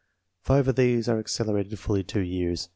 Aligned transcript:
Five 0.41 0.67
of 0.67 0.77
these 0.77 1.07
are 1.07 1.19
accelerated 1.19 1.77
fully 1.77 2.03
two 2.03 2.21
years. 2.21 2.69